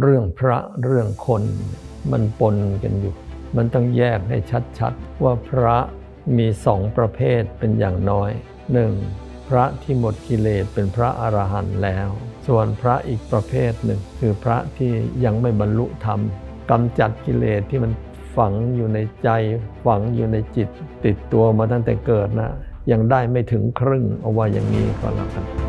[0.00, 1.42] เรื่องพระเรื่องคน
[2.12, 3.14] มันปนกันอยู่
[3.56, 4.38] มันต้องแยกให้
[4.78, 5.76] ชัดๆ ว่าพระ
[6.36, 8.30] มีสองประเภทเป็นอย่างน้อย
[8.72, 8.92] หนึ่ง
[9.48, 12.08] พระที่หมดกิเลสเป็นพระอรหันต์แล้ว
[12.46, 14.92] ส่วนพระอีกประเภทหนึ่ง คือพระที่
[15.24, 16.20] ยังไม่บรรลุธรรม
[16.70, 17.92] กำจัดกิเลสที่มัน
[18.36, 19.28] ฝังอยู่ในใจ
[19.84, 20.68] ฝังอยู่ในจิต
[21.04, 22.50] ติดตัวมาตั้งแต่เกิดนะ
[22.92, 25.67] ยังได้ไม่ถึงครึ่งเอาไว่าอย่างนี้ก็แล้วกัน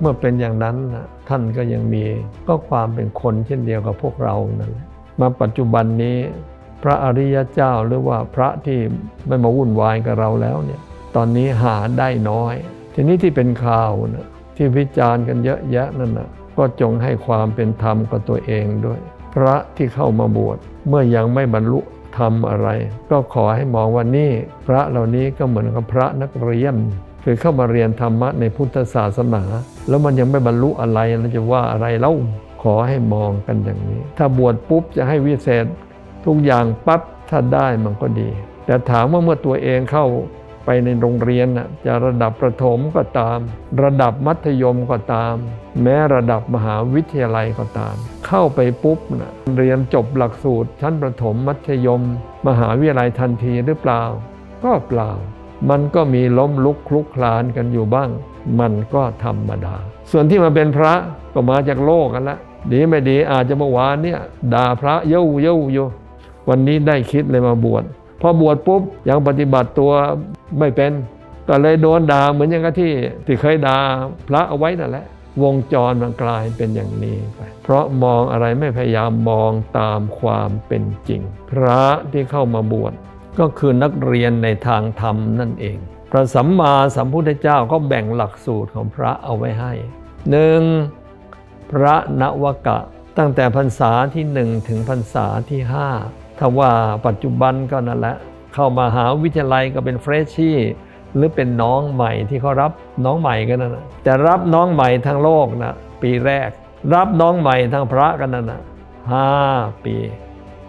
[0.00, 2.04] เมื่อเป็นอย่างนั้นนะท่านก็ยังมี
[2.46, 4.86] ก็ความเป็นคนเช่นเดียวกับพวกเรานั่นแหละ
[5.20, 6.18] มาปัจจุบันนี้
[6.82, 8.78] พระอริยเจ้าหรือว่าพระที่
[9.26, 10.80] ไม่มาวุ่นวายกับเราแล้วเนี่ย
[11.16, 12.54] ตอนนี้หาได้น้อย
[12.94, 19.00] ทีนี้ที่เป็นข่าวนะที่วิจารณ์กันเยอะแยะนั่นนะก็จงให้ความเป็นธรรมกับตัวเองด้วย
[19.34, 21.80] พระที่เข้ามาบวชเมื่อยังไม่บรรลุ
[22.18, 22.68] ธรรมอะไร
[23.10, 24.32] ก็ขอให้มองว่านี่
[24.66, 26.76] พระเหล่านี้ก็เหมือนกับพระนักเรียน
[27.24, 29.42] คือเข้ามาเรียนธรรมะในพุทธศาสนา
[29.88, 32.12] แล้วมันยังไม่บรรลุอะไรแล้วจะว่าอะไรเล่า
[32.62, 35.66] ขอให้มองกันอย่างนี้ ถ้าบวชปุ๊บจะให้วิเศษ
[36.26, 38.30] ทุกอย่างปั๊บถ้าได้มันก็ดี
[38.66, 40.06] แต่ถามว่าเมื่อตัวเองเข้า
[40.64, 41.46] ไปในโรงเรียน
[41.86, 43.38] จะระดับประถมก็ตาม
[43.82, 45.34] ระดับมัธยมก็ตาม
[45.82, 47.94] แม้ระดับมหาวิทยาลัยก็ตาม
[48.26, 52.02] เข้าไปปุ๊บนะเรียนจบหลักสูตร ชั้นประถมมัธยม
[52.46, 54.02] มหาวิทยาลัยทันทีหรือเปล่า
[54.64, 55.12] ก็เปล่า
[55.70, 58.10] มันก็มีล้มลุกคลุกคลานกันอยู่บ้าง
[58.60, 59.74] มันก็ธรรมดา
[60.10, 60.94] ส่วนที่มาเป็นพระ
[61.34, 62.38] ก็มาจากโลกกันละ
[62.70, 64.20] ดีไม่ดีอาจจะเมื่อวานเนี่ย
[64.54, 65.86] ด่าพระเย้าเย้าอยู่
[66.48, 67.84] วันนี้ได้คิดเลยมาบวช
[68.20, 69.92] พอบวชปุ๊บยังปฏิบัติตัว
[70.58, 70.92] ไม่เป็น
[71.48, 72.92] ก็เลยโดนด่าเหมือนอย่างที่
[73.26, 73.78] ที่เคยด่า
[74.28, 75.06] พระเอาไว้นั่นแหละ
[75.42, 82.92] วงจรมันกลายเป็นอย่างนี้ไปเพราะมองอะไรไม่พยายามมองตามความเป็นจริง พระที่เข้ามาบวช
[83.38, 85.78] ก็คือนักเรียนในทางธรรมนั่นเอง
[86.10, 89.72] พระสัมมาสัมพุทธเจ้าก็แบ่งหลักสูตรของพระเอาไว้ให้
[90.30, 90.62] หนึ่ง
[91.70, 92.78] พระนวกะ
[93.18, 95.88] ตั้งแต่พรรษาที่หนึ่งถึงพรรษาที่ห้า
[96.38, 96.70] ถ้าว่า
[97.06, 98.16] ปัจจุบันก็นั่นแหละ
[98.54, 100.58] เข้ามาหาวิทยาลัยก็เป็นเฟรชชี่
[101.14, 102.72] หรือเป็นน้องใหม่ที่เขารับ
[103.04, 106.50] น้องใหม่กันนั่นนะแต่รับน้องใหม่ทางโลกนะปีแรก
[106.94, 108.62] รับน้องใหม่ทางพระกันนั่นนะ
[109.10, 109.28] ห้า
[109.84, 109.96] ปี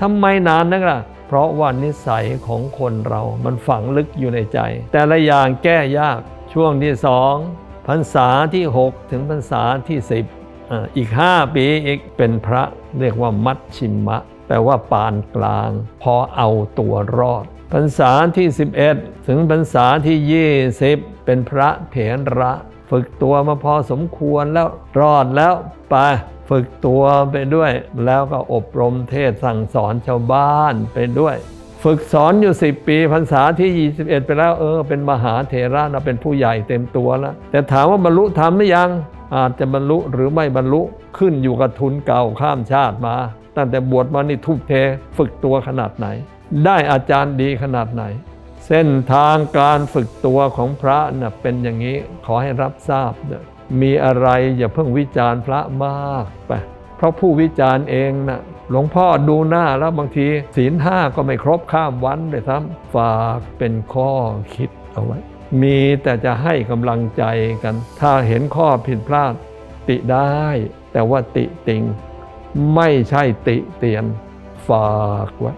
[0.00, 4.58] ทำไมนานนักล่ะ เพราะว่านิสัยของคนเรามันฝังลึกอยู่ในใจ
[4.92, 6.20] แต่ละอย่างแก้ยาก
[6.52, 7.34] ช่วงที่สอง
[7.88, 9.98] พรรษาที่ 6 ถึงพรรษาที่
[10.46, 12.62] 10 อีก 5 ปีอีกเป็นพระ
[12.98, 15.70] เรียกว่ามัชชิมะ แปลว่าปานกลาง
[16.02, 16.48] พอเอา
[16.78, 18.48] ตัวรอดพรรษาที่
[18.88, 20.18] 11 ถึงพรรษาที่
[20.88, 21.96] 20 เป็นพระเถ
[22.38, 22.52] ระ
[22.90, 24.68] ฝึกตัวมาพอสมควรแล้ว
[25.00, 25.54] รอดแล้ว
[25.90, 25.94] ไป
[26.50, 27.70] ฝึกตัวไปด้วย
[28.06, 31.36] แล้วก็อบรมเทศสั่งสอนชาวบ้านไปด้วย
[31.84, 38.90] ฝึกสอนอยู่ 10 ปีพรรษาที่ 21 ไปแล้วเออ เป็นมหาเถระนะเป็นผู้ใหญ่เต็มตัวแล้ว แต่ถามว่าบรรลุธรรมหรือยัง
[39.36, 40.82] อาจจะบรรลุหรือไม่บรรลุ
[41.18, 43.16] ขึ้นอยู่กับทุนเก่าข้ามชาติมา
[43.56, 44.72] ตั้งแต่บวชมานี่ทุ่มเท
[45.18, 46.06] ฝึกตัวขนาดไหน
[46.64, 48.04] ได้อาจารย์ดีขนาดไหน
[48.66, 51.96] เส้นทางการฝึกตัวของพระนะ่ะเป็นอย่างนี้
[52.26, 53.44] ขอให้รับทราบนะ
[53.80, 56.52] มีอะไรอย่าเพิ่งวิจารณ์พระมากไป
[56.96, 58.40] เพราะผู้วิจารณ์เองนะ่ะ
[58.70, 60.26] หลวงพ่อดูหน้าแล้วบางที
[60.56, 64.12] ศีลห้าก็ไม่ครบข้ามวันเลยทั้งฝากเป็นข้อ
[64.54, 65.18] คิดเอาไว้
[65.62, 67.24] มีแต่จะให้กำลังใจ
[67.62, 69.34] กัน ถ้าเห็นข้อผิดพลาด
[69.88, 70.44] ติได้
[70.92, 71.82] แต่ว่าติติง
[72.74, 74.04] ไม่ใช่ติเตียน
[74.68, 75.52] ฝากไว้